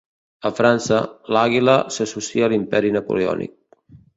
[0.49, 0.97] A França,
[1.37, 3.55] l'àguila s'associa a l'imperi napoleònic.